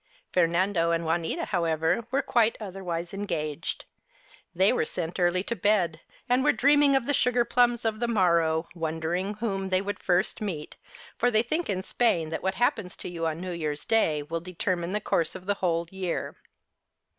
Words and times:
Fernando 0.33 0.89
and 0.89 1.05
Juanita, 1.05 1.45
however, 1.45 2.07
were 2.09 2.23
quite 2.23 2.53
The 2.57 2.65
Holidays 2.65 2.71
57 2.73 2.79
otherwise 2.79 3.13
engaged. 3.13 3.85
They 4.55 4.73
were 4.73 4.83
sent 4.83 5.19
early 5.19 5.43
to 5.43 5.55
bed 5.55 6.01
and 6.27 6.43
were 6.43 6.51
dreaming 6.51 6.95
of 6.95 7.05
the 7.05 7.13
sugar 7.13 7.45
plums 7.45 7.85
of 7.85 7.99
the 7.99 8.07
morrow, 8.07 8.67
wondering 8.73 9.35
whom 9.35 9.69
they 9.69 9.79
would 9.79 9.99
first 9.99 10.41
meet, 10.41 10.75
for 11.19 11.29
they 11.29 11.43
think 11.43 11.69
in 11.69 11.83
Spain 11.83 12.31
that 12.31 12.41
what 12.41 12.55
hap 12.55 12.77
pens 12.77 12.95
to 12.97 13.09
you 13.09 13.27
on 13.27 13.39
New 13.41 13.51
Year's 13.51 13.85
Day 13.85 14.23
will 14.23 14.41
determine 14.41 14.93
the 14.93 15.01
course 15.01 15.35
of 15.35 15.45
the 15.45 15.53
whole 15.61 15.87
year. 15.91 16.35